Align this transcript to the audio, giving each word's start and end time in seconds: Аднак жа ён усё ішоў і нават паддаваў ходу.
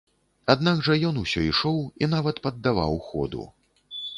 Аднак 0.53 0.79
жа 0.87 0.95
ён 1.09 1.19
усё 1.25 1.43
ішоў 1.49 1.77
і 2.05 2.09
нават 2.17 2.43
паддаваў 2.47 2.99
ходу. 3.11 3.47